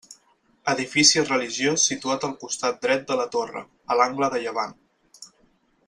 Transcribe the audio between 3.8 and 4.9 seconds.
a l'angle de Llevant.